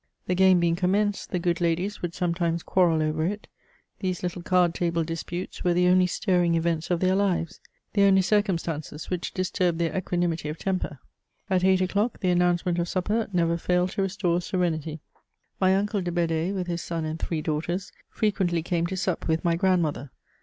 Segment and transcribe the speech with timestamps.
[0.25, 3.45] The game being commenced, tiie good ladies would sometimes quarrel over it:
[3.99, 7.59] these little card table disputes were the only stirring events of their lives;
[7.93, 10.97] the only circumstances which disturbed their equanimity of temper.
[11.51, 15.01] At eight o'clock, the announcement of supper never failed to restore serenity.
[15.59, 19.45] My uncle de Bed^, with his son and three daughters, frequently came to sup with
[19.45, 20.09] my grand mother.